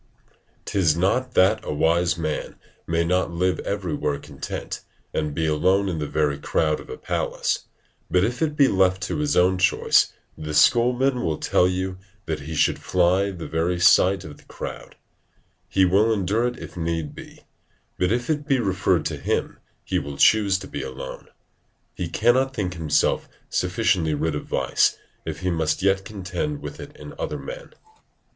'Tis 0.65 0.97
not 0.97 1.35
that 1.35 1.59
a 1.63 1.71
wise 1.71 2.17
man 2.17 2.55
may 2.87 3.03
not 3.05 3.29
live 3.29 3.59
everywhere 3.59 4.17
content, 4.17 4.81
and 5.13 5.35
be 5.35 5.45
alone 5.45 5.87
in 5.87 5.99
the 5.99 6.07
very 6.07 6.39
crowd 6.39 6.79
of 6.79 6.89
a 6.89 6.97
palace; 6.97 7.65
but 8.09 8.23
if 8.23 8.41
it 8.41 8.55
be 8.55 8.67
left 8.67 9.03
to 9.03 9.17
his 9.19 9.37
own 9.37 9.59
choice, 9.59 10.11
the 10.35 10.55
schoolman 10.55 11.23
will 11.23 11.37
tell 11.37 11.67
you 11.67 11.99
that 12.25 12.39
he 12.39 12.55
should 12.55 12.79
fly 12.79 13.29
the 13.29 13.47
very 13.47 13.79
sight 13.79 14.23
of 14.23 14.37
the 14.37 14.43
crowd: 14.45 14.95
he 15.69 15.85
will 15.85 16.11
endure 16.11 16.47
it 16.47 16.57
if 16.57 16.75
need 16.75 17.13
be; 17.13 17.41
but 17.99 18.11
if 18.11 18.27
it 18.27 18.47
be 18.47 18.59
referred 18.59 19.05
to 19.05 19.17
him, 19.17 19.59
he 19.83 19.99
will 19.99 20.17
choose 20.17 20.57
to 20.57 20.67
be 20.67 20.81
alone. 20.81 21.27
He 21.93 22.07
cannot 22.09 22.55
think 22.55 22.73
himself 22.73 23.29
sufficiently 23.51 24.15
rid 24.15 24.33
of 24.33 24.45
vice, 24.47 24.97
if 25.25 25.41
he 25.41 25.51
must 25.51 25.83
yet 25.83 26.03
contend 26.03 26.59
with 26.63 26.79
it 26.79 26.97
in 26.97 27.13
other 27.19 27.37
men. 27.37 27.75